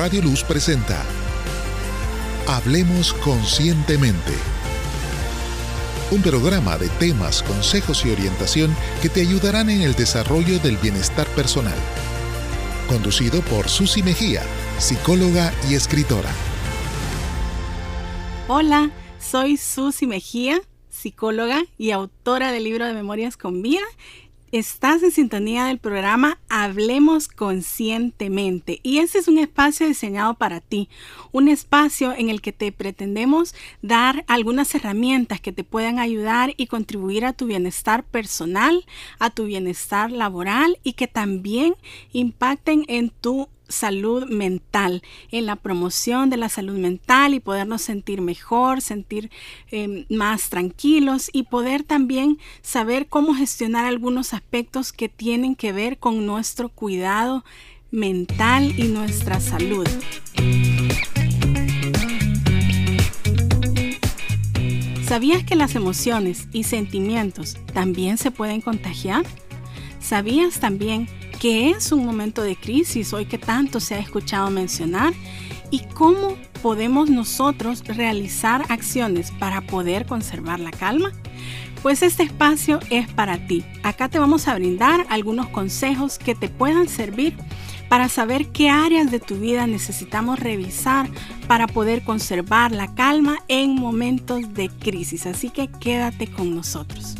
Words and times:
Radio 0.00 0.22
Luz 0.22 0.42
presenta 0.44 1.04
Hablemos 2.48 3.12
Conscientemente. 3.12 4.32
Un 6.10 6.22
programa 6.22 6.78
de 6.78 6.88
temas, 6.88 7.42
consejos 7.42 8.06
y 8.06 8.10
orientación 8.10 8.74
que 9.02 9.10
te 9.10 9.20
ayudarán 9.20 9.68
en 9.68 9.82
el 9.82 9.94
desarrollo 9.94 10.58
del 10.60 10.78
bienestar 10.78 11.26
personal. 11.34 11.76
Conducido 12.88 13.42
por 13.42 13.68
Susi 13.68 14.02
Mejía, 14.02 14.42
psicóloga 14.78 15.52
y 15.68 15.74
escritora. 15.74 16.30
Hola, 18.48 18.90
soy 19.18 19.58
Susi 19.58 20.06
Mejía, 20.06 20.62
psicóloga 20.88 21.62
y 21.76 21.90
autora 21.90 22.52
del 22.52 22.64
libro 22.64 22.86
de 22.86 22.94
Memorias 22.94 23.36
con 23.36 23.60
Vida 23.60 23.84
Estás 24.52 25.04
en 25.04 25.12
sintonía 25.12 25.66
del 25.66 25.78
programa 25.78 26.40
Hablemos 26.48 27.28
Conscientemente 27.28 28.80
y 28.82 28.98
ese 28.98 29.18
es 29.18 29.28
un 29.28 29.38
espacio 29.38 29.86
diseñado 29.86 30.34
para 30.34 30.60
ti, 30.60 30.88
un 31.30 31.46
espacio 31.46 32.12
en 32.12 32.30
el 32.30 32.42
que 32.42 32.52
te 32.52 32.72
pretendemos 32.72 33.54
dar 33.80 34.24
algunas 34.26 34.74
herramientas 34.74 35.40
que 35.40 35.52
te 35.52 35.62
puedan 35.62 36.00
ayudar 36.00 36.52
y 36.56 36.66
contribuir 36.66 37.26
a 37.26 37.32
tu 37.32 37.46
bienestar 37.46 38.02
personal, 38.02 38.84
a 39.20 39.30
tu 39.30 39.44
bienestar 39.44 40.10
laboral 40.10 40.80
y 40.82 40.94
que 40.94 41.06
también 41.06 41.74
impacten 42.12 42.84
en 42.88 43.10
tu 43.10 43.48
salud 43.70 44.26
mental, 44.28 45.02
en 45.30 45.46
la 45.46 45.56
promoción 45.56 46.28
de 46.28 46.36
la 46.36 46.48
salud 46.48 46.76
mental 46.76 47.34
y 47.34 47.40
podernos 47.40 47.82
sentir 47.82 48.20
mejor, 48.20 48.82
sentir 48.82 49.30
em, 49.70 50.04
más 50.10 50.50
tranquilos 50.50 51.30
y 51.32 51.44
poder 51.44 51.82
también 51.82 52.38
saber 52.60 53.06
cómo 53.08 53.34
gestionar 53.34 53.86
algunos 53.86 54.34
aspectos 54.34 54.92
que 54.92 55.08
tienen 55.08 55.54
que 55.54 55.72
ver 55.72 55.98
con 55.98 56.26
nuestro 56.26 56.68
cuidado 56.68 57.44
mental 57.90 58.78
y 58.78 58.84
nuestra 58.88 59.40
salud. 59.40 59.86
¿Sabías 65.10 65.42
que 65.42 65.56
las 65.56 65.74
emociones 65.74 66.46
y 66.52 66.62
sentimientos 66.62 67.56
también 67.74 68.16
se 68.16 68.30
pueden 68.30 68.60
contagiar? 68.60 69.24
¿Sabías 69.98 70.60
también 70.60 71.08
qué 71.40 71.70
es 71.70 71.90
un 71.90 72.04
momento 72.04 72.42
de 72.42 72.54
crisis 72.54 73.14
hoy 73.14 73.24
que 73.24 73.38
tanto 73.38 73.80
se 73.80 73.94
ha 73.94 73.98
escuchado 73.98 74.50
mencionar 74.50 75.14
y 75.70 75.80
cómo 75.94 76.36
podemos 76.62 77.08
nosotros 77.08 77.82
realizar 77.86 78.66
acciones 78.68 79.32
para 79.32 79.62
poder 79.62 80.04
conservar 80.04 80.60
la 80.60 80.70
calma? 80.70 81.12
Pues 81.82 82.02
este 82.02 82.24
espacio 82.24 82.78
es 82.90 83.08
para 83.08 83.46
ti. 83.46 83.64
Acá 83.82 84.10
te 84.10 84.18
vamos 84.18 84.48
a 84.48 84.54
brindar 84.54 85.06
algunos 85.08 85.48
consejos 85.48 86.18
que 86.18 86.34
te 86.34 86.50
puedan 86.50 86.88
servir 86.88 87.34
para 87.88 88.10
saber 88.10 88.48
qué 88.48 88.68
áreas 88.68 89.10
de 89.10 89.18
tu 89.18 89.36
vida 89.36 89.66
necesitamos 89.66 90.38
revisar 90.38 91.08
para 91.48 91.66
poder 91.66 92.02
conservar 92.02 92.70
la 92.72 92.94
calma 92.94 93.38
en 93.48 93.74
momentos 93.76 94.52
de 94.52 94.68
crisis. 94.68 95.24
Así 95.24 95.48
que 95.48 95.68
quédate 95.68 96.26
con 96.26 96.54
nosotros 96.54 97.16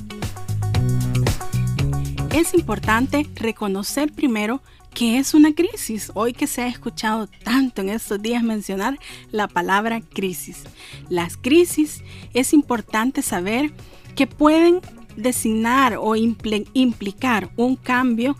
es 2.32 2.54
importante 2.54 3.26
reconocer 3.34 4.12
primero 4.12 4.62
que 4.94 5.18
es 5.18 5.34
una 5.34 5.52
crisis. 5.52 6.10
Hoy 6.14 6.32
que 6.32 6.46
se 6.46 6.62
ha 6.62 6.68
escuchado 6.68 7.28
tanto 7.44 7.82
en 7.82 7.88
estos 7.88 8.20
días 8.20 8.42
mencionar 8.42 8.98
la 9.30 9.48
palabra 9.48 10.00
crisis. 10.00 10.64
Las 11.08 11.36
crisis 11.36 12.02
es 12.34 12.52
importante 12.52 13.22
saber 13.22 13.72
que 14.14 14.26
pueden 14.26 14.80
designar 15.16 15.96
o 16.00 16.14
implicar 16.16 17.50
un 17.56 17.76
cambio 17.76 18.36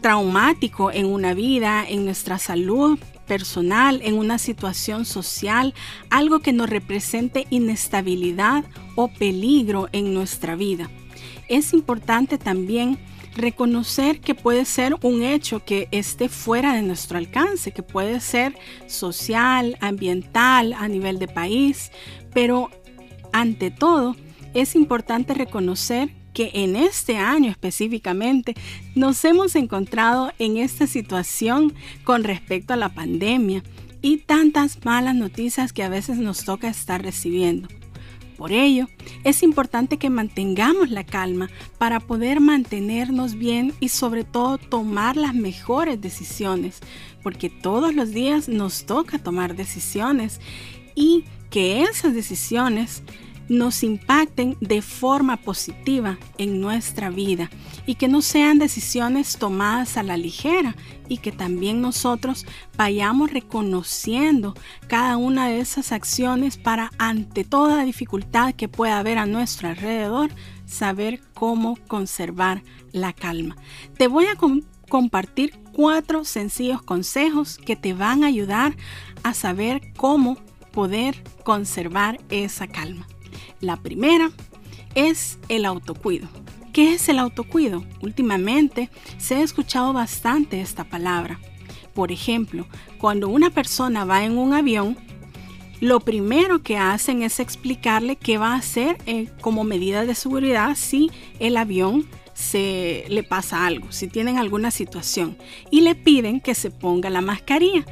traumático 0.00 0.92
en 0.92 1.06
una 1.06 1.34
vida, 1.34 1.84
en 1.88 2.04
nuestra 2.04 2.38
salud 2.38 2.98
personal, 3.26 4.00
en 4.02 4.14
una 4.16 4.38
situación 4.38 5.04
social, 5.04 5.74
algo 6.08 6.38
que 6.40 6.52
nos 6.52 6.70
represente 6.70 7.46
inestabilidad 7.50 8.64
o 8.94 9.08
peligro 9.08 9.88
en 9.92 10.14
nuestra 10.14 10.54
vida. 10.54 10.88
Es 11.48 11.72
importante 11.72 12.38
también 12.38 12.98
reconocer 13.36 14.20
que 14.20 14.34
puede 14.34 14.64
ser 14.64 14.94
un 15.02 15.22
hecho 15.22 15.64
que 15.64 15.88
esté 15.90 16.28
fuera 16.28 16.74
de 16.74 16.82
nuestro 16.82 17.18
alcance, 17.18 17.72
que 17.72 17.82
puede 17.82 18.20
ser 18.20 18.56
social, 18.86 19.76
ambiental, 19.80 20.72
a 20.72 20.88
nivel 20.88 21.18
de 21.18 21.28
país, 21.28 21.90
pero 22.34 22.70
ante 23.32 23.70
todo 23.70 24.16
es 24.54 24.74
importante 24.74 25.34
reconocer 25.34 26.10
que 26.32 26.50
en 26.54 26.76
este 26.76 27.16
año 27.16 27.50
específicamente 27.50 28.54
nos 28.94 29.24
hemos 29.24 29.56
encontrado 29.56 30.32
en 30.38 30.56
esta 30.56 30.86
situación 30.86 31.74
con 32.04 32.24
respecto 32.24 32.74
a 32.74 32.76
la 32.76 32.90
pandemia 32.90 33.62
y 34.02 34.18
tantas 34.18 34.84
malas 34.84 35.14
noticias 35.14 35.72
que 35.72 35.82
a 35.82 35.88
veces 35.88 36.18
nos 36.18 36.44
toca 36.44 36.68
estar 36.68 37.02
recibiendo. 37.02 37.68
Por 38.38 38.52
ello, 38.52 38.88
es 39.24 39.42
importante 39.42 39.98
que 39.98 40.10
mantengamos 40.10 40.90
la 40.90 41.04
calma 41.04 41.50
para 41.76 41.98
poder 41.98 42.38
mantenernos 42.38 43.34
bien 43.34 43.74
y 43.80 43.88
sobre 43.88 44.22
todo 44.22 44.58
tomar 44.58 45.16
las 45.16 45.34
mejores 45.34 46.00
decisiones, 46.00 46.78
porque 47.24 47.50
todos 47.50 47.96
los 47.96 48.12
días 48.12 48.48
nos 48.48 48.86
toca 48.86 49.18
tomar 49.18 49.56
decisiones 49.56 50.40
y 50.94 51.24
que 51.50 51.82
esas 51.82 52.14
decisiones 52.14 53.02
nos 53.48 53.82
impacten 53.82 54.56
de 54.60 54.82
forma 54.82 55.36
positiva 55.38 56.18
en 56.36 56.60
nuestra 56.60 57.10
vida 57.10 57.50
y 57.86 57.94
que 57.94 58.08
no 58.08 58.22
sean 58.22 58.58
decisiones 58.58 59.38
tomadas 59.38 59.96
a 59.96 60.02
la 60.02 60.16
ligera 60.16 60.76
y 61.08 61.18
que 61.18 61.32
también 61.32 61.80
nosotros 61.80 62.46
vayamos 62.76 63.32
reconociendo 63.32 64.54
cada 64.86 65.16
una 65.16 65.48
de 65.48 65.60
esas 65.60 65.92
acciones 65.92 66.56
para 66.56 66.90
ante 66.98 67.44
toda 67.44 67.84
dificultad 67.84 68.54
que 68.54 68.68
pueda 68.68 68.98
haber 68.98 69.18
a 69.18 69.26
nuestro 69.26 69.68
alrededor, 69.68 70.30
saber 70.66 71.20
cómo 71.34 71.78
conservar 71.88 72.62
la 72.92 73.12
calma. 73.12 73.56
Te 73.96 74.08
voy 74.08 74.26
a 74.26 74.36
compartir 74.88 75.58
cuatro 75.72 76.24
sencillos 76.24 76.82
consejos 76.82 77.58
que 77.58 77.76
te 77.76 77.94
van 77.94 78.24
a 78.24 78.28
ayudar 78.28 78.76
a 79.22 79.32
saber 79.32 79.92
cómo 79.96 80.36
poder 80.72 81.22
conservar 81.44 82.20
esa 82.28 82.66
calma. 82.66 83.06
La 83.60 83.76
primera 83.76 84.30
es 84.94 85.38
el 85.48 85.64
autocuido. 85.64 86.28
¿Qué 86.72 86.94
es 86.94 87.08
el 87.08 87.18
autocuido? 87.18 87.84
Últimamente 88.02 88.90
se 89.16 89.36
ha 89.36 89.42
escuchado 89.42 89.92
bastante 89.92 90.60
esta 90.60 90.84
palabra. 90.84 91.40
Por 91.94 92.12
ejemplo, 92.12 92.66
cuando 92.98 93.28
una 93.28 93.50
persona 93.50 94.04
va 94.04 94.24
en 94.24 94.38
un 94.38 94.52
avión, 94.54 94.96
lo 95.80 96.00
primero 96.00 96.62
que 96.62 96.76
hacen 96.76 97.22
es 97.22 97.40
explicarle 97.40 98.16
qué 98.16 98.38
va 98.38 98.52
a 98.52 98.58
hacer 98.58 98.98
eh, 99.06 99.28
como 99.40 99.64
medida 99.64 100.04
de 100.04 100.14
seguridad 100.14 100.76
si 100.76 101.10
el 101.38 101.56
avión 101.56 102.06
se 102.34 103.04
le 103.08 103.24
pasa 103.24 103.66
algo, 103.66 103.90
si 103.90 104.06
tienen 104.06 104.38
alguna 104.38 104.70
situación 104.70 105.36
y 105.70 105.80
le 105.80 105.94
piden 105.94 106.40
que 106.40 106.54
se 106.54 106.70
ponga 106.70 107.10
la 107.10 107.20
mascarilla 107.20 107.84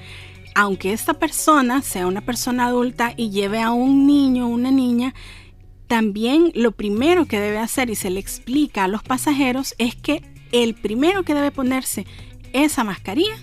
aunque 0.57 0.95
esta 0.95 1.13
persona 1.13 1.83
sea 1.83 2.07
una 2.07 2.23
persona 2.23 2.69
adulta 2.69 3.13
y 3.15 3.29
lleve 3.29 3.61
a 3.61 3.73
un 3.73 4.07
niño 4.07 4.47
o 4.47 4.49
una 4.49 4.71
niña, 4.71 5.13
también 5.87 6.51
lo 6.55 6.73
primero 6.73 7.27
que 7.27 7.39
debe 7.39 7.59
hacer 7.59 7.91
y 7.91 7.95
se 7.95 8.09
le 8.09 8.21
explica 8.21 8.85
a 8.85 8.89
los 8.89 9.03
pasajeros 9.03 9.75
es 9.77 9.95
que 9.95 10.23
el 10.53 10.75
primero 10.75 11.25
que 11.25 11.35
debe 11.35 11.51
ponerse 11.51 12.07
esa 12.55 12.85
mascarilla 12.85 13.37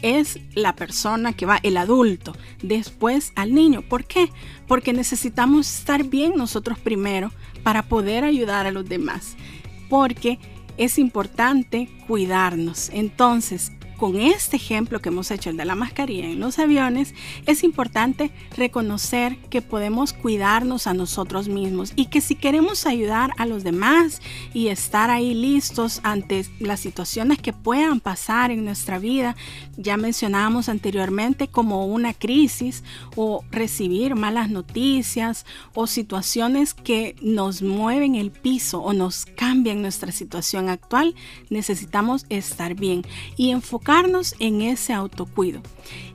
es 0.00 0.38
la 0.54 0.76
persona 0.76 1.32
que 1.32 1.44
va, 1.44 1.58
el 1.64 1.76
adulto, 1.76 2.36
después 2.62 3.32
al 3.34 3.52
niño. 3.52 3.82
¿Por 3.82 4.04
qué? 4.04 4.30
Porque 4.68 4.92
necesitamos 4.92 5.78
estar 5.78 6.04
bien 6.04 6.34
nosotros 6.36 6.78
primero 6.78 7.32
para 7.64 7.82
poder 7.82 8.22
ayudar 8.22 8.68
a 8.68 8.70
los 8.70 8.88
demás. 8.88 9.34
Porque 9.90 10.38
es 10.76 11.00
importante 11.00 11.88
cuidarnos. 12.06 12.90
Entonces, 12.90 13.72
con 13.96 14.20
este 14.20 14.56
ejemplo 14.56 15.00
que 15.00 15.08
hemos 15.08 15.30
hecho, 15.30 15.50
el 15.50 15.56
de 15.56 15.64
la 15.64 15.74
mascarilla 15.74 16.26
en 16.26 16.40
los 16.40 16.58
aviones, 16.58 17.14
es 17.46 17.64
importante 17.64 18.30
reconocer 18.56 19.38
que 19.50 19.62
podemos 19.62 20.12
cuidarnos 20.12 20.86
a 20.86 20.94
nosotros 20.94 21.48
mismos 21.48 21.92
y 21.96 22.06
que 22.06 22.20
si 22.20 22.34
queremos 22.34 22.86
ayudar 22.86 23.30
a 23.38 23.46
los 23.46 23.64
demás 23.64 24.20
y 24.52 24.68
estar 24.68 25.10
ahí 25.10 25.34
listos 25.34 26.00
ante 26.02 26.46
las 26.58 26.80
situaciones 26.80 27.38
que 27.38 27.52
puedan 27.52 28.00
pasar 28.00 28.50
en 28.50 28.64
nuestra 28.64 28.98
vida, 28.98 29.36
ya 29.76 29.96
mencionábamos 29.96 30.68
anteriormente 30.68 31.48
como 31.48 31.86
una 31.86 32.14
crisis 32.14 32.84
o 33.16 33.44
recibir 33.50 34.14
malas 34.14 34.50
noticias 34.50 35.46
o 35.74 35.86
situaciones 35.86 36.74
que 36.74 37.16
nos 37.20 37.62
mueven 37.62 38.14
el 38.14 38.30
piso 38.30 38.80
o 38.80 38.92
nos 38.92 39.26
cambian 39.26 39.82
nuestra 39.82 40.12
situación 40.12 40.68
actual, 40.68 41.14
necesitamos 41.50 42.26
estar 42.28 42.74
bien 42.74 43.02
y 43.36 43.50
enfocar 43.84 44.34
en 44.38 44.62
ese 44.62 44.94
autocuido. 44.94 45.60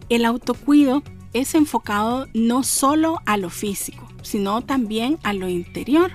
El 0.10 0.26
autocuido 0.26 1.04
es 1.34 1.54
enfocado 1.54 2.28
no 2.34 2.64
solo 2.64 3.22
a 3.28 3.38
lo 3.38 3.52
físico, 3.52 4.08
sino 4.24 4.62
también 4.62 5.20
a 5.22 5.34
lo 5.34 5.48
interior. 5.48 6.12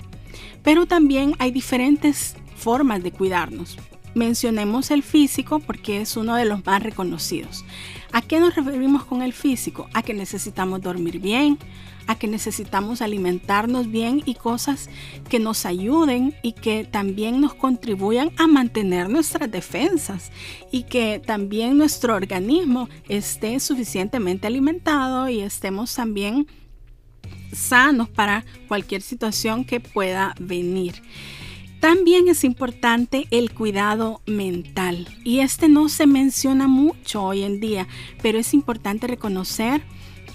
Pero 0.65 0.87
también 0.87 1.37
hay 1.39 1.53
diferentes 1.53 2.35
formas 2.57 3.03
de 3.03 3.13
cuidarnos. 3.13 3.77
mencionemos 4.17 4.93
el 4.93 5.03
físico 5.03 5.59
porque 5.59 6.01
es 6.01 6.17
uno 6.17 6.37
de 6.37 6.45
los 6.45 6.65
más 6.65 6.83
reconocidos. 6.83 7.65
¿A 8.13 8.23
qué 8.23 8.39
nos 8.39 8.55
referimos 8.55 9.05
con 9.05 9.23
el 9.23 9.33
físico? 9.33 9.89
A 9.93 10.03
que 10.03 10.15
necesitamos 10.15 10.81
dormir 10.81 11.19
bien, 11.19 11.59
a 12.07 12.19
que 12.19 12.27
necesitamos 12.27 13.03
alimentarnos 13.03 13.91
bien 13.91 14.23
y 14.25 14.35
cosas 14.35 14.89
que 15.29 15.39
nos 15.39 15.67
ayuden 15.67 16.35
y 16.43 16.53
que 16.53 16.85
también 16.85 17.41
nos 17.41 17.55
contribuyan 17.55 18.31
a 18.39 18.47
mantener 18.47 19.09
nuestras 19.09 19.51
defensas 19.51 20.31
y 20.71 20.85
que 20.85 21.21
también 21.25 21.79
nuestro 21.79 22.15
organismo 22.15 22.89
esté 23.09 23.61
suficientemente 23.61 24.47
alimentado 24.47 25.29
y 25.29 25.41
estemos 25.41 25.95
también 25.95 26.47
sanos 27.53 28.09
para 28.09 28.45
cualquier 28.69 29.03
situación 29.03 29.65
que 29.65 29.81
pueda 29.81 30.35
venir. 30.39 31.03
También 31.81 32.29
es 32.29 32.45
importante 32.45 33.27
el 33.31 33.53
cuidado 33.53 34.23
mental 34.25 35.07
y 35.23 35.41
este 35.41 35.69
no 35.69 35.91
se 35.91 36.07
menciona 36.07 36.67
mucho 36.67 37.23
hoy 37.23 37.43
en 37.43 37.61
día, 37.61 37.87
pero 38.23 38.39
es 38.39 38.55
importante 38.55 39.07
reconocer 39.07 39.83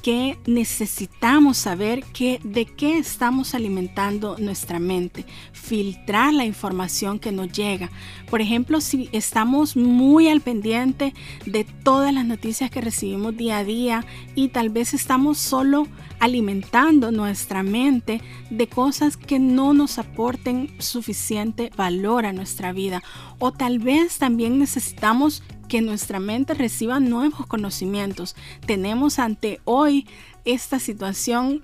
que 0.02 0.38
necesitamos 0.46 1.58
saber 1.58 2.04
que, 2.06 2.40
de 2.44 2.66
qué 2.66 2.98
estamos 2.98 3.54
alimentando 3.54 4.38
nuestra 4.38 4.80
mente, 4.80 5.26
filtrar 5.52 6.34
la 6.34 6.46
información 6.46 7.20
que 7.20 7.32
nos 7.32 7.52
llega. 7.52 7.90
Por 8.30 8.42
ejemplo, 8.42 8.82
si 8.82 9.10
estamos 9.12 9.76
muy 9.76 10.30
al 10.30 10.42
pendiente 10.42 11.14
de 11.46 11.64
todas 11.64 12.14
las 12.14 12.26
noticias 12.26 12.72
que 12.72 12.82
recibimos 12.82 13.36
día 13.36 13.58
a 13.58 13.64
día 13.64 14.06
y 14.36 14.50
tal 14.50 14.70
vez 14.70 14.94
estamos 14.94 15.38
solo 15.38 15.88
alimentando 16.20 17.12
nuestra 17.12 17.64
mente 17.64 18.22
de 18.50 18.68
cosas 18.68 19.18
que 19.18 19.40
no 19.40 19.74
nos 19.74 19.98
aporten 19.98 20.70
suficiente 20.80 21.72
valor 21.76 22.26
a 22.26 22.34
nuestra 22.34 22.74
vida. 22.74 23.02
O 23.40 23.52
tal 23.52 23.80
vez 23.80 24.18
también 24.18 24.60
necesitamos 24.60 25.44
que 25.70 25.82
nuestra 25.82 26.20
mente 26.20 26.54
reciba 26.54 27.00
nuevos 27.00 27.46
conocimientos. 27.46 28.36
Tenemos 28.66 29.20
ante 29.20 29.62
hoy 29.66 30.08
esta 30.44 30.80
situación 30.80 31.64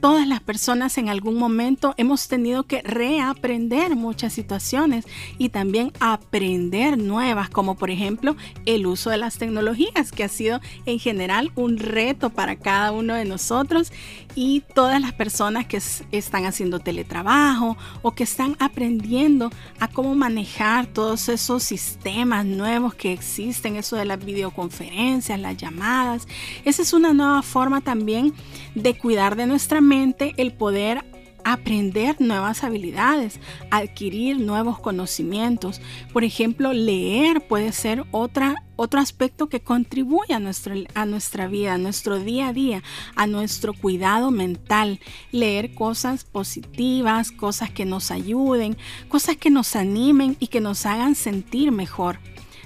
todas 0.00 0.26
las 0.26 0.40
personas 0.40 0.96
en 0.98 1.08
algún 1.08 1.36
momento 1.36 1.94
hemos 1.96 2.26
tenido 2.28 2.64
que 2.64 2.82
reaprender 2.82 3.96
muchas 3.96 4.32
situaciones 4.32 5.04
y 5.38 5.50
también 5.50 5.92
aprender 6.00 6.98
nuevas, 6.98 7.50
como 7.50 7.76
por 7.76 7.90
ejemplo 7.90 8.36
el 8.66 8.86
uso 8.86 9.10
de 9.10 9.18
las 9.18 9.38
tecnologías, 9.38 10.12
que 10.12 10.24
ha 10.24 10.28
sido 10.28 10.60
en 10.86 10.98
general 10.98 11.52
un 11.54 11.78
reto 11.78 12.30
para 12.30 12.56
cada 12.56 12.92
uno 12.92 13.14
de 13.14 13.24
nosotros 13.24 13.92
y 14.34 14.62
todas 14.74 15.00
las 15.00 15.12
personas 15.12 15.66
que 15.66 15.80
están 16.12 16.46
haciendo 16.46 16.78
teletrabajo 16.78 17.76
o 18.02 18.12
que 18.12 18.24
están 18.24 18.56
aprendiendo 18.58 19.50
a 19.78 19.88
cómo 19.88 20.14
manejar 20.14 20.86
todos 20.86 21.28
esos 21.28 21.62
sistemas 21.62 22.46
nuevos 22.46 22.94
que 22.94 23.12
existen, 23.12 23.76
eso 23.76 23.96
de 23.96 24.04
las 24.04 24.24
videoconferencias, 24.24 25.38
las 25.38 25.56
llamadas. 25.56 26.26
Esa 26.64 26.82
es 26.82 26.92
una 26.92 27.12
nueva 27.12 27.42
forma 27.42 27.80
también 27.80 28.32
de 28.74 28.96
cuidar 28.96 29.36
de 29.36 29.46
nuestra 29.46 29.80
el 29.90 30.52
poder 30.52 31.04
aprender 31.44 32.20
nuevas 32.20 32.62
habilidades, 32.62 33.40
adquirir 33.70 34.38
nuevos 34.38 34.78
conocimientos. 34.78 35.80
Por 36.12 36.22
ejemplo, 36.22 36.72
leer 36.72 37.40
puede 37.48 37.72
ser 37.72 38.04
otro 38.12 38.54
aspecto 39.00 39.48
que 39.48 39.60
contribuye 39.60 40.32
a, 40.32 40.38
nuestro, 40.38 40.74
a 40.94 41.06
nuestra 41.06 41.48
vida, 41.48 41.74
a 41.74 41.78
nuestro 41.78 42.20
día 42.20 42.48
a 42.48 42.52
día, 42.52 42.82
a 43.16 43.26
nuestro 43.26 43.72
cuidado 43.72 44.30
mental. 44.30 45.00
Leer 45.32 45.74
cosas 45.74 46.22
positivas, 46.22 47.32
cosas 47.32 47.70
que 47.70 47.84
nos 47.84 48.12
ayuden, 48.12 48.76
cosas 49.08 49.36
que 49.36 49.50
nos 49.50 49.74
animen 49.74 50.36
y 50.38 50.48
que 50.48 50.60
nos 50.60 50.86
hagan 50.86 51.16
sentir 51.16 51.72
mejor. 51.72 52.20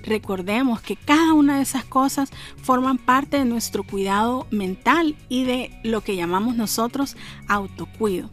Recordemos 0.05 0.81
que 0.81 0.97
cada 0.97 1.33
una 1.33 1.57
de 1.57 1.63
esas 1.63 1.85
cosas 1.85 2.31
forman 2.63 2.99
parte 2.99 3.39
de 3.39 3.45
nuestro 3.45 3.85
cuidado 3.85 4.47
mental 4.51 5.17
y 5.29 5.45
de 5.45 5.79
lo 5.83 6.03
que 6.03 6.17
llamamos 6.17 6.57
nosotros 6.57 7.17
autocuido. 7.49 8.31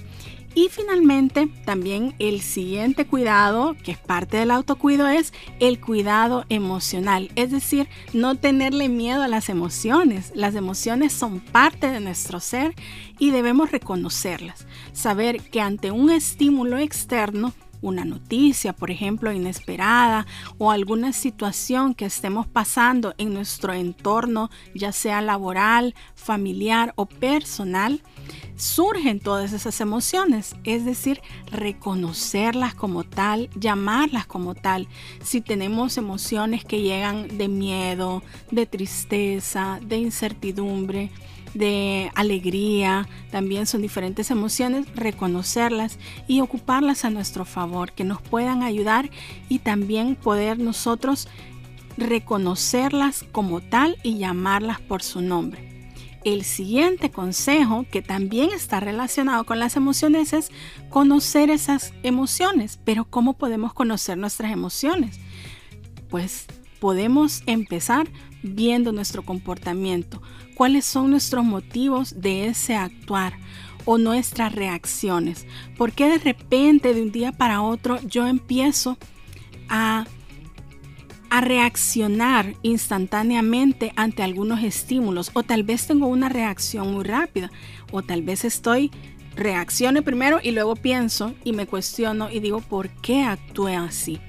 Y 0.54 0.68
finalmente, 0.68 1.48
también 1.64 2.14
el 2.20 2.42
siguiente 2.42 3.06
cuidado, 3.06 3.78
que 3.84 3.94
es 3.94 3.98
parte 3.98 4.36
del 4.36 4.52
autocuido, 4.52 5.08
es 5.08 5.34
el 5.62 5.80
cuidado 5.80 6.44
emocional. 6.50 7.32
Es 7.36 7.52
decir, 7.52 7.88
no 8.12 8.36
tenerle 8.36 8.90
miedo 8.90 9.24
a 9.24 9.30
las 9.30 9.48
emociones. 9.48 10.34
Las 10.36 10.56
emociones 10.56 11.14
son 11.14 11.40
parte 11.40 11.90
de 11.90 12.02
nuestro 12.02 12.42
ser 12.42 12.76
y 13.18 13.32
debemos 13.32 13.72
reconocerlas. 13.72 14.68
Saber 14.92 15.42
que 15.42 15.62
ante 15.62 15.90
un 15.90 16.10
estímulo 16.10 16.78
externo, 16.80 17.54
una 17.82 18.06
noticia, 18.06 18.74
por 18.74 18.92
ejemplo, 18.92 19.32
inesperada 19.32 20.26
o 20.58 20.72
alguna 20.72 21.14
situación 21.14 21.94
que 21.96 22.06
estemos 22.06 22.48
pasando 22.48 23.14
en 23.18 23.34
nuestro 23.34 23.74
entorno, 23.74 24.50
ya 24.74 24.92
sea 24.92 25.22
laboral, 25.22 25.96
familiar 26.16 26.94
o 26.96 27.06
personal, 27.06 28.02
surgen 28.56 29.20
todas 29.20 29.54
esas 29.54 29.82
emociones, 29.82 30.56
es 30.64 30.86
decir, 30.86 31.22
reconocerlas 31.48 32.76
como 32.76 33.04
tal, 33.04 33.50
llamarlas 33.56 34.28
como 34.28 34.54
tal. 34.54 34.88
Si 35.24 35.42
tenemos 35.42 35.98
emociones 35.98 36.64
que 36.64 36.82
llegan 36.82 37.38
de 37.38 37.48
miedo, 37.48 38.24
de 38.52 38.66
tristeza, 38.66 39.80
de 39.82 39.98
incertidumbre, 39.98 41.12
de 41.54 42.12
alegría, 42.16 43.08
también 43.32 43.66
son 43.66 43.82
diferentes 43.82 44.32
emociones, 44.32 44.86
reconocerlas 44.96 46.00
y 46.28 46.42
ocuparlas 46.42 47.06
a 47.06 47.10
nuestro 47.10 47.46
favor, 47.46 47.92
que 47.92 48.04
nos 48.04 48.22
puedan 48.22 48.64
ayudar 48.64 49.10
y 49.50 49.60
también 49.60 50.16
poder 50.16 50.60
nosotros 50.60 51.28
reconocerlas 51.98 53.26
como 53.32 53.62
tal 53.62 53.98
y 54.04 54.18
llamarlas 54.18 54.80
por 54.80 55.04
su 55.04 55.22
nombre. 55.22 55.72
El 56.24 56.44
siguiente 56.44 57.10
consejo, 57.10 57.86
que 57.92 58.04
también 58.04 58.52
está 58.52 58.80
relacionado 58.80 59.44
con 59.44 59.60
las 59.60 59.76
emociones, 59.76 60.34
es 60.34 60.52
conocer 60.90 61.50
esas 61.50 61.94
emociones. 62.04 62.80
Pero 62.86 63.06
¿cómo 63.06 63.34
podemos 63.34 63.74
conocer 63.74 64.20
nuestras 64.20 64.52
emociones? 64.52 65.20
Pues 66.10 66.46
podemos 66.80 67.42
empezar 67.48 68.08
viendo 68.44 68.92
nuestro 68.92 69.24
comportamiento, 69.24 70.22
cuáles 70.56 70.86
son 70.86 71.12
nuestros 71.12 71.44
motivos 71.44 72.22
de 72.22 72.48
ese 72.48 72.76
actuar 72.76 73.34
o 73.86 73.98
nuestras 73.98 74.54
reacciones. 74.54 75.46
¿Por 75.78 75.92
qué 75.92 76.10
de 76.10 76.18
repente, 76.20 76.94
de 76.94 77.02
un 77.02 77.12
día 77.12 77.32
para 77.32 77.62
otro, 77.62 78.00
yo 78.02 78.28
empiezo 78.28 78.98
a, 79.70 80.06
a 81.30 81.42
reaccionar 81.42 82.56
instantáneamente 82.62 83.92
ante 83.96 84.24
algunos 84.24 84.64
estímulos? 84.64 85.32
O 85.34 85.44
tal 85.44 85.64
vez 85.64 85.88
tengo 85.88 86.08
una 86.08 86.30
reacción 86.30 86.94
muy 86.94 87.04
rápida. 87.04 87.52
O 87.92 88.04
tal 88.04 88.22
vez 88.22 88.46
estoy 88.46 88.92
reacciono 89.36 90.02
primero 90.02 90.40
y 90.44 90.52
luego 90.52 90.76
pienso 90.76 91.34
y 91.44 91.54
me 91.54 91.66
cuestiono 91.66 92.30
y 92.30 92.40
digo, 92.40 92.62
¿por 92.62 92.90
qué 92.90 93.24
actué 93.24 93.76
así? 93.76 94.20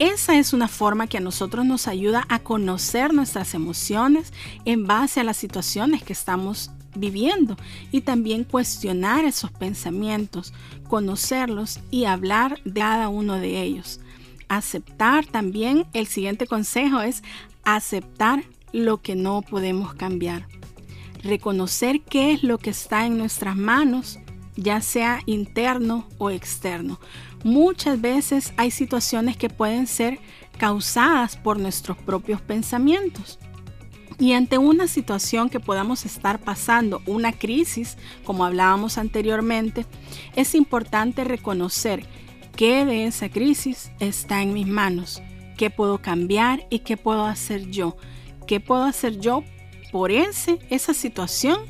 Esa 0.00 0.38
es 0.38 0.54
una 0.54 0.66
forma 0.66 1.08
que 1.08 1.18
a 1.18 1.20
nosotros 1.20 1.66
nos 1.66 1.86
ayuda 1.86 2.24
a 2.30 2.38
conocer 2.38 3.12
nuestras 3.12 3.52
emociones 3.52 4.32
en 4.64 4.86
base 4.86 5.20
a 5.20 5.24
las 5.24 5.36
situaciones 5.36 6.02
que 6.02 6.14
estamos 6.14 6.70
viviendo 6.96 7.58
y 7.92 8.00
también 8.00 8.44
cuestionar 8.44 9.26
esos 9.26 9.50
pensamientos, 9.50 10.54
conocerlos 10.88 11.80
y 11.90 12.06
hablar 12.06 12.62
de 12.64 12.80
cada 12.80 13.10
uno 13.10 13.34
de 13.34 13.60
ellos. 13.60 14.00
Aceptar 14.48 15.26
también, 15.26 15.86
el 15.92 16.06
siguiente 16.06 16.46
consejo 16.46 17.02
es 17.02 17.22
aceptar 17.64 18.42
lo 18.72 19.02
que 19.02 19.16
no 19.16 19.42
podemos 19.42 19.92
cambiar. 19.92 20.46
Reconocer 21.22 22.00
qué 22.00 22.32
es 22.32 22.42
lo 22.42 22.56
que 22.56 22.70
está 22.70 23.04
en 23.04 23.18
nuestras 23.18 23.54
manos, 23.54 24.18
ya 24.60 24.82
sea 24.82 25.20
interno 25.24 26.06
o 26.18 26.30
externo. 26.30 27.00
Muchas 27.42 28.00
veces 28.00 28.52
hay 28.58 28.70
situaciones 28.70 29.36
que 29.36 29.48
pueden 29.48 29.86
ser 29.86 30.20
causadas 30.58 31.36
por 31.36 31.58
nuestros 31.58 31.96
propios 31.96 32.42
pensamientos. 32.42 33.38
Y 34.18 34.34
ante 34.34 34.58
una 34.58 34.86
situación 34.86 35.48
que 35.48 35.60
podamos 35.60 36.04
estar 36.04 36.38
pasando, 36.38 37.00
una 37.06 37.32
crisis, 37.32 37.96
como 38.24 38.44
hablábamos 38.44 38.98
anteriormente, 38.98 39.86
es 40.36 40.54
importante 40.54 41.24
reconocer 41.24 42.04
qué 42.54 42.84
de 42.84 43.06
esa 43.06 43.30
crisis 43.30 43.90
está 43.98 44.42
en 44.42 44.52
mis 44.52 44.66
manos, 44.66 45.22
qué 45.56 45.70
puedo 45.70 46.02
cambiar 46.02 46.66
y 46.68 46.80
qué 46.80 46.98
puedo 46.98 47.24
hacer 47.24 47.70
yo, 47.70 47.96
qué 48.46 48.60
puedo 48.60 48.84
hacer 48.84 49.20
yo 49.20 49.42
por 49.90 50.10
ese, 50.10 50.58
esa 50.68 50.92
situación 50.92 51.60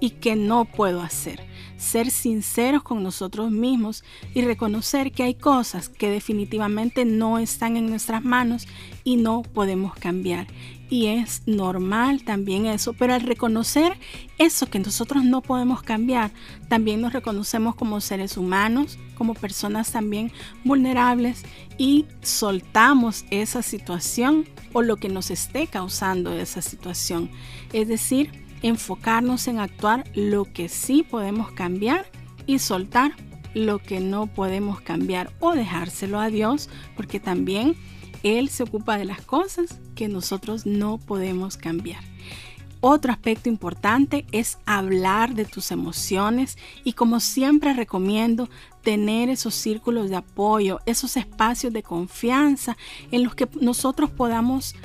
y 0.00 0.10
qué 0.10 0.34
no 0.34 0.64
puedo 0.64 1.02
hacer. 1.02 1.47
Ser 1.78 2.10
sinceros 2.10 2.82
con 2.82 3.02
nosotros 3.02 3.50
mismos 3.50 4.04
y 4.34 4.42
reconocer 4.42 5.12
que 5.12 5.22
hay 5.22 5.34
cosas 5.34 5.88
que 5.88 6.10
definitivamente 6.10 7.06
no 7.06 7.38
están 7.38 7.78
en 7.78 7.88
nuestras 7.88 8.22
manos 8.22 8.68
y 9.04 9.16
no 9.16 9.42
podemos 9.42 9.94
cambiar 9.94 10.46
y 10.90 11.06
es 11.06 11.42
normal 11.46 12.22
también 12.22 12.66
eso, 12.66 12.92
pero 12.92 13.14
al 13.14 13.22
reconocer 13.22 13.98
eso 14.38 14.66
que 14.66 14.78
nosotros 14.78 15.24
no 15.24 15.42
podemos 15.42 15.82
cambiar, 15.82 16.30
también 16.68 17.00
nos 17.00 17.12
reconocemos 17.12 17.74
como 17.74 18.00
seres 18.00 18.36
humanos, 18.36 18.98
como 19.16 19.34
personas 19.34 19.92
también 19.92 20.32
vulnerables 20.64 21.42
y 21.76 22.06
soltamos 22.22 23.24
esa 23.30 23.62
situación 23.62 24.46
o 24.72 24.82
lo 24.82 24.96
que 24.96 25.08
nos 25.08 25.30
esté 25.30 25.66
causando 25.66 26.32
esa 26.32 26.62
situación. 26.62 27.30
Es 27.72 27.88
decir, 27.88 28.47
enfocarnos 28.62 29.48
en 29.48 29.58
actuar 29.60 30.04
lo 30.14 30.44
que 30.44 30.68
sí 30.68 31.02
podemos 31.02 31.52
cambiar 31.52 32.06
y 32.46 32.58
soltar 32.58 33.12
lo 33.54 33.78
que 33.78 34.00
no 34.00 34.26
podemos 34.26 34.80
cambiar 34.80 35.32
o 35.40 35.52
dejárselo 35.52 36.20
a 36.20 36.28
Dios, 36.28 36.68
porque 36.96 37.20
también 37.20 37.76
él 38.22 38.48
se 38.48 38.64
ocupa 38.64 38.98
de 38.98 39.04
las 39.04 39.20
cosas 39.20 39.78
que 39.94 40.08
nosotros 40.08 40.66
no 40.66 40.98
podemos 40.98 41.56
cambiar. 41.56 42.02
Otro 42.80 43.10
aspecto 43.10 43.48
importante 43.48 44.24
es 44.30 44.58
hablar 44.64 45.34
de 45.34 45.44
tus 45.44 45.72
emociones 45.72 46.56
y 46.84 46.92
como 46.92 47.18
siempre 47.18 47.72
recomiendo 47.72 48.48
tener 48.82 49.30
esos 49.30 49.54
círculos 49.54 50.10
de 50.10 50.16
apoyo, 50.16 50.78
esos 50.86 51.16
espacios 51.16 51.72
de 51.72 51.82
confianza 51.82 52.76
en 53.10 53.24
los 53.24 53.34
que 53.34 53.48
nosotros 53.60 54.10
podamos 54.10 54.76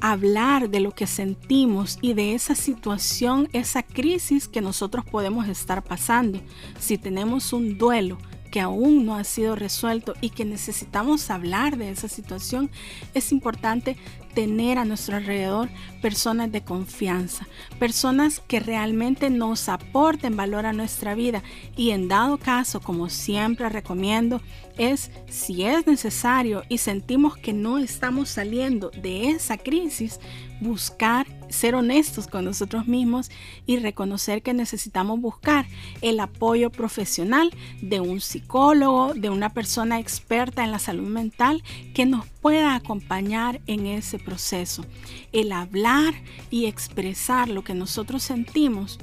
hablar 0.00 0.70
de 0.70 0.80
lo 0.80 0.92
que 0.92 1.06
sentimos 1.06 1.98
y 2.00 2.14
de 2.14 2.34
esa 2.34 2.54
situación, 2.54 3.48
esa 3.52 3.82
crisis 3.82 4.48
que 4.48 4.60
nosotros 4.60 5.04
podemos 5.04 5.48
estar 5.48 5.82
pasando. 5.82 6.40
Si 6.78 6.98
tenemos 6.98 7.52
un 7.52 7.78
duelo, 7.78 8.18
que 8.50 8.60
aún 8.60 9.06
no 9.06 9.16
ha 9.16 9.24
sido 9.24 9.56
resuelto 9.56 10.14
y 10.20 10.30
que 10.30 10.44
necesitamos 10.44 11.30
hablar 11.30 11.76
de 11.76 11.90
esa 11.90 12.08
situación, 12.08 12.70
es 13.14 13.32
importante 13.32 13.96
tener 14.34 14.78
a 14.78 14.84
nuestro 14.84 15.16
alrededor 15.16 15.68
personas 16.00 16.52
de 16.52 16.62
confianza, 16.62 17.46
personas 17.78 18.40
que 18.46 18.60
realmente 18.60 19.30
nos 19.30 19.68
aporten 19.68 20.36
valor 20.36 20.66
a 20.66 20.72
nuestra 20.72 21.14
vida. 21.14 21.42
Y 21.76 21.90
en 21.90 22.08
dado 22.08 22.38
caso, 22.38 22.80
como 22.80 23.08
siempre 23.08 23.68
recomiendo, 23.68 24.40
es 24.78 25.10
si 25.28 25.64
es 25.64 25.86
necesario 25.86 26.62
y 26.68 26.78
sentimos 26.78 27.36
que 27.36 27.52
no 27.52 27.78
estamos 27.78 28.28
saliendo 28.28 28.90
de 28.90 29.30
esa 29.30 29.58
crisis, 29.58 30.20
buscar 30.60 31.26
ser 31.50 31.74
honestos 31.74 32.26
con 32.26 32.44
nosotros 32.44 32.86
mismos 32.86 33.30
y 33.66 33.78
reconocer 33.78 34.42
que 34.42 34.54
necesitamos 34.54 35.20
buscar 35.20 35.66
el 36.00 36.20
apoyo 36.20 36.70
profesional 36.70 37.50
de 37.82 38.00
un 38.00 38.20
psicólogo, 38.20 39.14
de 39.14 39.30
una 39.30 39.52
persona 39.52 39.98
experta 39.98 40.64
en 40.64 40.70
la 40.70 40.78
salud 40.78 41.08
mental 41.08 41.62
que 41.94 42.06
nos 42.06 42.26
pueda 42.26 42.74
acompañar 42.74 43.60
en 43.66 43.86
ese 43.86 44.18
proceso. 44.18 44.84
El 45.32 45.52
hablar 45.52 46.14
y 46.50 46.66
expresar 46.66 47.48
lo 47.48 47.64
que 47.64 47.74
nosotros 47.74 48.22
sentimos 48.22 48.98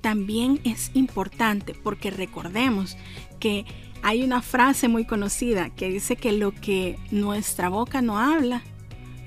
también 0.00 0.60
es 0.64 0.90
importante 0.94 1.74
porque 1.74 2.10
recordemos 2.10 2.96
que 3.38 3.64
hay 4.02 4.24
una 4.24 4.42
frase 4.42 4.88
muy 4.88 5.04
conocida 5.04 5.70
que 5.70 5.88
dice 5.88 6.16
que 6.16 6.32
lo 6.32 6.52
que 6.52 6.98
nuestra 7.10 7.68
boca 7.68 8.02
no 8.02 8.18
habla, 8.18 8.62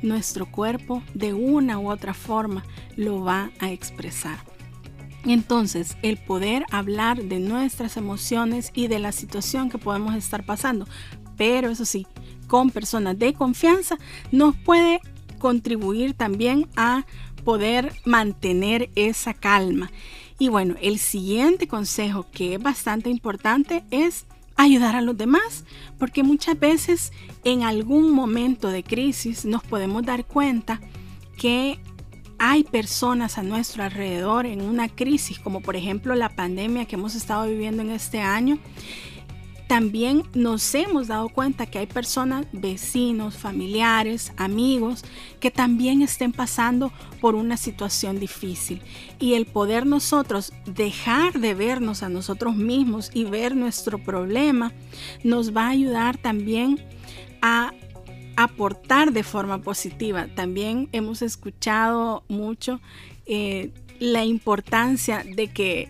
nuestro 0.05 0.45
cuerpo 0.45 1.03
de 1.13 1.33
una 1.33 1.79
u 1.79 1.89
otra 1.89 2.13
forma 2.13 2.63
lo 2.95 3.23
va 3.23 3.51
a 3.59 3.71
expresar. 3.71 4.37
Entonces, 5.25 5.97
el 6.03 6.17
poder 6.17 6.65
hablar 6.71 7.23
de 7.23 7.39
nuestras 7.39 7.97
emociones 7.97 8.71
y 8.75 8.87
de 8.87 8.99
la 8.99 9.11
situación 9.11 9.69
que 9.69 9.79
podemos 9.79 10.13
estar 10.15 10.45
pasando, 10.45 10.87
pero 11.35 11.69
eso 11.69 11.83
sí, 11.83 12.05
con 12.47 12.69
personas 12.69 13.17
de 13.17 13.33
confianza, 13.33 13.97
nos 14.31 14.55
puede 14.55 15.01
contribuir 15.39 16.13
también 16.13 16.67
a 16.75 17.05
poder 17.43 17.93
mantener 18.05 18.89
esa 18.95 19.33
calma. 19.33 19.91
Y 20.37 20.49
bueno, 20.49 20.75
el 20.81 20.99
siguiente 20.99 21.67
consejo 21.67 22.27
que 22.31 22.55
es 22.55 22.61
bastante 22.61 23.09
importante 23.09 23.83
es 23.89 24.25
ayudar 24.55 24.95
a 24.95 25.01
los 25.01 25.17
demás, 25.17 25.65
porque 25.99 26.23
muchas 26.23 26.59
veces 26.59 27.11
en 27.43 27.63
algún 27.63 28.11
momento 28.11 28.69
de 28.69 28.83
crisis 28.83 29.45
nos 29.45 29.63
podemos 29.63 30.03
dar 30.03 30.25
cuenta 30.25 30.81
que 31.37 31.79
hay 32.37 32.63
personas 32.63 33.37
a 33.37 33.43
nuestro 33.43 33.83
alrededor 33.83 34.45
en 34.45 34.61
una 34.61 34.89
crisis, 34.89 35.39
como 35.39 35.61
por 35.61 35.75
ejemplo 35.75 36.15
la 36.15 36.35
pandemia 36.35 36.85
que 36.85 36.95
hemos 36.95 37.15
estado 37.15 37.47
viviendo 37.47 37.81
en 37.81 37.91
este 37.91 38.21
año, 38.21 38.57
también 39.67 40.23
nos 40.33 40.75
hemos 40.75 41.07
dado 41.07 41.29
cuenta 41.29 41.65
que 41.65 41.79
hay 41.79 41.87
personas, 41.87 42.45
vecinos, 42.51 43.37
familiares, 43.37 44.31
amigos, 44.37 45.03
que 45.39 45.51
también 45.51 46.01
estén 46.01 46.31
pasando 46.31 46.91
por 47.19 47.35
una 47.35 47.57
situación 47.57 48.19
difícil. 48.19 48.81
Y 49.19 49.33
el 49.33 49.45
poder 49.45 49.85
nosotros 49.85 50.53
dejar 50.65 51.39
de 51.39 51.53
vernos 51.53 52.03
a 52.03 52.09
nosotros 52.09 52.55
mismos 52.55 53.09
y 53.13 53.23
ver 53.25 53.55
nuestro 53.55 53.97
problema 53.97 54.71
nos 55.23 55.55
va 55.55 55.67
a 55.67 55.69
ayudar 55.69 56.17
también 56.17 56.79
a 57.41 57.73
aportar 58.35 59.13
de 59.13 59.23
forma 59.23 59.61
positiva. 59.61 60.27
También 60.35 60.89
hemos 60.91 61.21
escuchado 61.21 62.23
mucho 62.27 62.81
eh, 63.25 63.71
la 63.99 64.25
importancia 64.25 65.23
de 65.23 65.47
que 65.47 65.89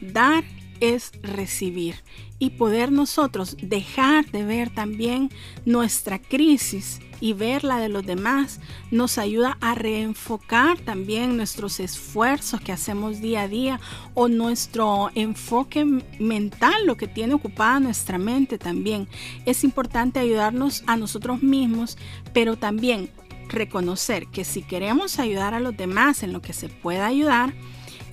dar 0.00 0.44
es 0.92 1.12
recibir 1.22 1.96
y 2.38 2.50
poder 2.50 2.92
nosotros 2.92 3.56
dejar 3.62 4.30
de 4.30 4.44
ver 4.44 4.70
también 4.70 5.30
nuestra 5.64 6.18
crisis 6.18 7.00
y 7.20 7.32
ver 7.32 7.64
la 7.64 7.78
de 7.78 7.88
los 7.88 8.04
demás 8.04 8.60
nos 8.90 9.16
ayuda 9.16 9.56
a 9.60 9.74
reenfocar 9.74 10.78
también 10.80 11.36
nuestros 11.36 11.80
esfuerzos 11.80 12.60
que 12.60 12.72
hacemos 12.72 13.20
día 13.20 13.42
a 13.42 13.48
día 13.48 13.80
o 14.12 14.28
nuestro 14.28 15.10
enfoque 15.14 15.84
mental, 16.18 16.86
lo 16.86 16.96
que 16.96 17.08
tiene 17.08 17.34
ocupada 17.34 17.80
nuestra 17.80 18.18
mente 18.18 18.58
también. 18.58 19.08
Es 19.46 19.64
importante 19.64 20.18
ayudarnos 20.18 20.82
a 20.86 20.96
nosotros 20.96 21.42
mismos, 21.42 21.96
pero 22.32 22.56
también 22.56 23.10
reconocer 23.48 24.26
que 24.26 24.44
si 24.44 24.62
queremos 24.62 25.18
ayudar 25.18 25.54
a 25.54 25.60
los 25.60 25.76
demás 25.76 26.22
en 26.22 26.32
lo 26.32 26.42
que 26.42 26.52
se 26.52 26.68
pueda 26.68 27.06
ayudar, 27.06 27.54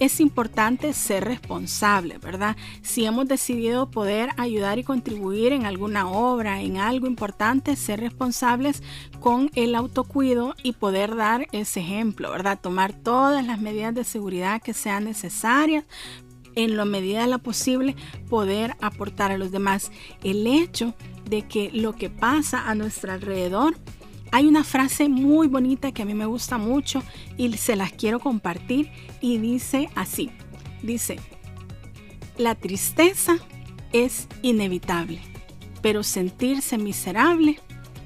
es 0.02 0.20
importante 0.20 0.94
ser 0.94 1.26
responsable, 1.26 2.18
¿verdad? 2.18 2.58
Si 2.82 3.06
hemos 3.06 3.28
decidido 3.28 3.92
poder 3.92 4.30
ayudar 4.36 4.80
y 4.80 4.84
contribuir 4.84 5.54
en 5.54 5.68
alguna 5.68 6.10
obra, 6.10 6.60
en 6.60 6.78
algo 6.78 7.06
importante, 7.06 7.76
ser 7.76 8.00
responsables 8.00 8.82
con 9.20 9.52
el 9.54 9.76
autocuido 9.76 10.56
y 10.64 10.74
poder 10.74 11.16
dar 11.16 11.46
ese 11.52 11.82
ejemplo, 11.82 12.32
¿verdad? 12.32 12.60
Tomar 12.60 12.94
todas 12.94 13.46
las 13.46 13.62
medidas 13.62 13.94
de 13.94 14.04
seguridad 14.04 14.60
que 14.60 14.74
sean 14.74 15.04
necesarias 15.04 15.86
en 16.56 16.78
la 16.78 16.86
medida 16.86 17.22
de 17.22 17.28
lo 17.28 17.38
posible 17.38 17.96
poder 18.28 18.76
aportar 18.82 19.32
a 19.32 19.38
los 19.38 19.52
demás. 19.52 19.92
El 20.24 20.48
hecho 20.48 20.96
de 21.30 21.44
que 21.44 21.70
lo 21.74 21.94
que 21.94 22.10
pasa 22.10 22.68
a 22.68 22.74
nuestro 22.74 23.12
alrededor 23.12 23.76
hay 24.32 24.48
una 24.48 24.64
frase 24.64 25.10
muy 25.10 25.48
bonita 25.48 25.92
que 25.92 26.02
a 26.02 26.06
mí 26.06 26.14
me 26.14 26.26
gusta 26.26 26.58
mucho 26.58 27.04
y 27.38 27.56
se 27.58 27.76
las 27.76 27.92
quiero 27.92 28.20
compartir 28.20 28.90
y 29.20 29.38
dice 29.38 29.90
así, 29.96 30.32
dice, 30.82 31.20
la 32.38 32.56
tristeza 32.56 33.38
es 33.92 34.28
inevitable, 34.42 35.22
pero 35.82 36.04
sentirse 36.04 36.78
miserable 36.78 37.60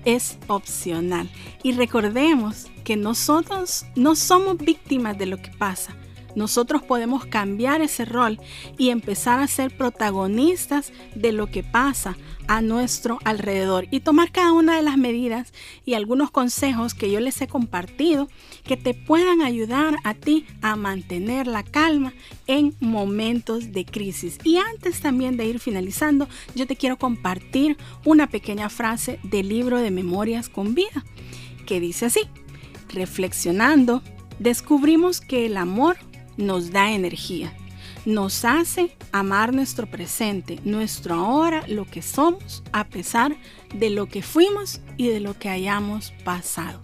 es 0.03 0.37
opcional. 0.47 1.29
Y 1.63 1.73
recordemos 1.73 2.67
que 2.83 2.95
nosotros 2.95 3.85
no 3.95 4.15
somos 4.15 4.57
víctimas 4.57 5.17
de 5.17 5.25
lo 5.25 5.37
que 5.37 5.51
pasa, 5.51 5.95
nosotros 6.35 6.83
podemos 6.83 7.25
cambiar 7.25 7.81
ese 7.81 8.05
rol 8.05 8.39
y 8.77 8.89
empezar 8.89 9.39
a 9.39 9.47
ser 9.47 9.75
protagonistas 9.75 10.91
de 11.15 11.31
lo 11.31 11.47
que 11.47 11.63
pasa 11.63 12.17
a 12.47 12.61
nuestro 12.61 13.19
alrededor 13.23 13.87
y 13.89 14.01
tomar 14.01 14.31
cada 14.31 14.51
una 14.51 14.75
de 14.75 14.83
las 14.83 14.97
medidas 14.97 15.53
y 15.83 15.95
algunos 15.95 16.29
consejos 16.29 16.93
que 16.93 17.11
yo 17.11 17.19
les 17.19 17.41
he 17.41 17.47
compartido 17.47 18.29
que 18.63 18.77
te 18.77 18.93
puedan 18.93 19.41
ayudar 19.41 19.95
a 20.03 20.13
ti 20.13 20.45
a 20.61 20.75
mantener 20.75 21.47
la 21.47 21.63
calma 21.63 22.13
en 22.45 22.75
momentos 22.79 23.71
de 23.71 23.85
crisis. 23.85 24.37
Y 24.43 24.57
antes 24.57 25.01
también 25.01 25.37
de 25.37 25.45
ir 25.45 25.59
finalizando, 25.59 26.27
yo 26.53 26.67
te 26.67 26.75
quiero 26.75 26.97
compartir 26.97 27.77
una 28.03 28.27
pequeña 28.27 28.69
frase 28.69 29.19
del 29.23 29.49
libro 29.49 29.79
de 29.79 29.91
Memorias 29.91 30.49
con 30.49 30.75
Vida 30.75 31.03
que 31.65 31.79
dice 31.79 32.05
así, 32.05 32.21
reflexionando, 32.89 34.01
descubrimos 34.39 35.19
que 35.19 35.45
el 35.45 35.57
amor 35.57 35.97
nos 36.37 36.71
da 36.71 36.91
energía, 36.91 37.53
nos 38.05 38.45
hace 38.45 38.95
amar 39.11 39.53
nuestro 39.53 39.87
presente, 39.87 40.59
nuestro 40.63 41.15
ahora, 41.15 41.63
lo 41.67 41.85
que 41.85 42.01
somos, 42.01 42.63
a 42.71 42.87
pesar 42.87 43.35
de 43.73 43.89
lo 43.89 44.07
que 44.07 44.21
fuimos 44.21 44.81
y 44.97 45.07
de 45.07 45.19
lo 45.19 45.37
que 45.37 45.49
hayamos 45.49 46.13
pasado. 46.23 46.81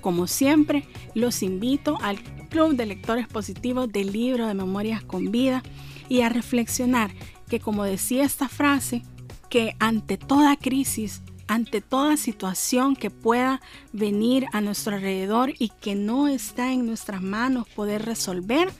Como 0.00 0.26
siempre, 0.26 0.84
los 1.14 1.42
invito 1.42 1.98
al 2.02 2.22
Club 2.48 2.74
de 2.74 2.86
Lectores 2.86 3.26
Positivos 3.28 3.90
del 3.90 4.12
libro 4.12 4.46
de 4.46 4.54
Memorias 4.54 5.02
con 5.02 5.30
Vida 5.30 5.62
y 6.08 6.22
a 6.22 6.28
reflexionar 6.28 7.12
que, 7.48 7.60
como 7.60 7.84
decía 7.84 8.24
esta 8.24 8.48
frase, 8.48 9.02
que 9.48 9.74
ante 9.78 10.16
toda 10.16 10.56
crisis 10.56 11.22
ante 11.50 11.80
toda 11.80 12.16
situación 12.16 12.94
que 12.94 13.10
pueda 13.10 13.60
venir 13.92 14.46
a 14.52 14.60
nuestro 14.60 14.94
alrededor 14.94 15.52
y 15.58 15.70
que 15.80 15.96
no 15.96 16.28
está 16.28 16.72
en 16.72 16.86
nuestras 16.86 17.22
manos 17.22 17.68
poder 17.74 18.04
resolver, 18.04 18.70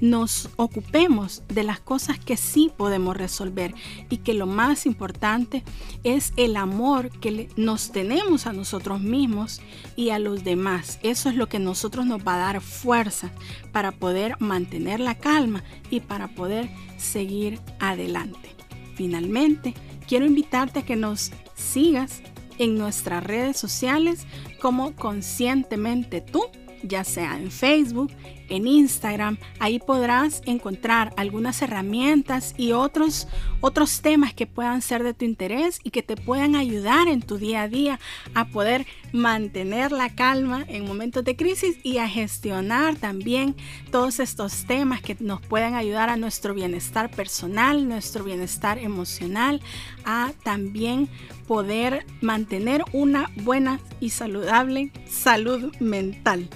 nos 0.00 0.48
ocupemos 0.54 1.42
de 1.48 1.64
las 1.64 1.80
cosas 1.80 2.20
que 2.20 2.36
sí 2.36 2.70
podemos 2.76 3.16
resolver 3.16 3.74
y 4.08 4.18
que 4.18 4.34
lo 4.34 4.46
más 4.46 4.86
importante 4.86 5.64
es 6.04 6.32
el 6.36 6.54
amor 6.54 7.10
que 7.18 7.48
nos 7.56 7.90
tenemos 7.90 8.46
a 8.46 8.52
nosotros 8.52 9.00
mismos 9.00 9.60
y 9.96 10.10
a 10.10 10.20
los 10.20 10.44
demás. 10.44 11.00
Eso 11.02 11.28
es 11.28 11.34
lo 11.34 11.48
que 11.48 11.58
nosotros 11.58 12.06
nos 12.06 12.24
va 12.24 12.36
a 12.36 12.52
dar 12.52 12.60
fuerza 12.60 13.32
para 13.72 13.90
poder 13.90 14.36
mantener 14.38 15.00
la 15.00 15.16
calma 15.16 15.64
y 15.90 15.98
para 15.98 16.28
poder 16.28 16.70
seguir 16.98 17.58
adelante. 17.80 18.54
Finalmente, 18.94 19.74
quiero 20.06 20.24
invitarte 20.24 20.80
a 20.80 20.84
que 20.84 20.94
nos 20.94 21.32
sigas 21.62 22.20
en 22.58 22.76
nuestras 22.76 23.24
redes 23.24 23.56
sociales 23.56 24.26
como 24.60 24.94
Conscientemente 24.94 26.20
tú, 26.20 26.42
ya 26.82 27.04
sea 27.04 27.36
en 27.38 27.50
Facebook, 27.50 28.10
en 28.52 28.66
Instagram. 28.66 29.38
Ahí 29.58 29.78
podrás 29.78 30.42
encontrar 30.44 31.12
algunas 31.16 31.62
herramientas 31.62 32.54
y 32.56 32.72
otros, 32.72 33.26
otros 33.60 34.02
temas 34.02 34.34
que 34.34 34.46
puedan 34.46 34.82
ser 34.82 35.02
de 35.02 35.14
tu 35.14 35.24
interés 35.24 35.80
y 35.82 35.90
que 35.90 36.02
te 36.02 36.16
puedan 36.16 36.54
ayudar 36.54 37.08
en 37.08 37.22
tu 37.22 37.38
día 37.38 37.62
a 37.62 37.68
día 37.68 37.98
a 38.34 38.44
poder 38.44 38.86
mantener 39.12 39.90
la 39.90 40.10
calma 40.14 40.64
en 40.68 40.86
momentos 40.86 41.24
de 41.24 41.34
crisis 41.34 41.78
y 41.82 41.98
a 41.98 42.08
gestionar 42.08 42.96
también 42.96 43.56
todos 43.90 44.20
estos 44.20 44.64
temas 44.66 45.00
que 45.00 45.16
nos 45.18 45.40
puedan 45.40 45.74
ayudar 45.74 46.10
a 46.10 46.16
nuestro 46.16 46.54
bienestar 46.54 47.10
personal, 47.10 47.88
nuestro 47.88 48.22
bienestar 48.22 48.78
emocional, 48.78 49.62
a 50.04 50.32
también 50.44 51.08
poder 51.46 52.04
mantener 52.20 52.84
una 52.92 53.30
buena 53.36 53.80
y 54.00 54.10
saludable 54.10 54.90
salud 55.08 55.74
mental. 55.80 56.48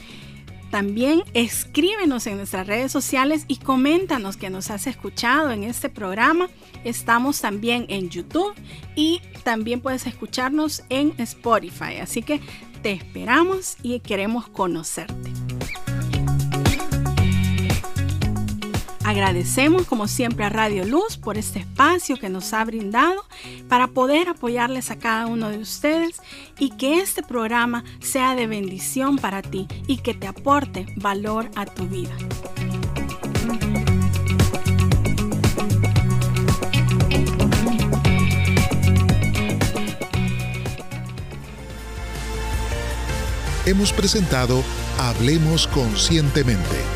También 0.70 1.22
escríbenos 1.32 2.26
en 2.26 2.38
nuestras 2.38 2.66
redes 2.66 2.90
sociales 2.92 3.44
y 3.48 3.56
coméntanos 3.56 4.36
que 4.36 4.50
nos 4.50 4.70
has 4.70 4.86
escuchado 4.86 5.50
en 5.50 5.64
este 5.64 5.88
programa. 5.88 6.48
Estamos 6.84 7.40
también 7.40 7.86
en 7.88 8.10
YouTube 8.10 8.52
y 8.94 9.20
también 9.44 9.80
puedes 9.80 10.06
escucharnos 10.06 10.82
en 10.88 11.14
Spotify. 11.18 11.98
Así 12.02 12.22
que 12.22 12.40
te 12.82 12.92
esperamos 12.92 13.76
y 13.82 14.00
queremos 14.00 14.48
conocerte. 14.48 15.35
Agradecemos 19.06 19.86
como 19.86 20.08
siempre 20.08 20.44
a 20.44 20.48
Radio 20.48 20.84
Luz 20.84 21.16
por 21.16 21.38
este 21.38 21.60
espacio 21.60 22.18
que 22.18 22.28
nos 22.28 22.52
ha 22.52 22.64
brindado 22.64 23.24
para 23.68 23.86
poder 23.86 24.28
apoyarles 24.28 24.90
a 24.90 24.98
cada 24.98 25.28
uno 25.28 25.48
de 25.48 25.58
ustedes 25.58 26.20
y 26.58 26.70
que 26.70 26.98
este 26.98 27.22
programa 27.22 27.84
sea 28.00 28.34
de 28.34 28.48
bendición 28.48 29.16
para 29.16 29.42
ti 29.42 29.68
y 29.86 29.98
que 29.98 30.12
te 30.12 30.26
aporte 30.26 30.86
valor 30.96 31.48
a 31.54 31.66
tu 31.66 31.86
vida. 31.86 32.16
Hemos 43.66 43.92
presentado 43.92 44.64
Hablemos 44.98 45.68
Conscientemente 45.68 46.95